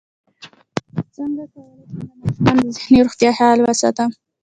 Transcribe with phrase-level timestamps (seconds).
[1.15, 4.09] څنګه کولی شم د ماشومانو د ذهني روغتیا خیال وساتم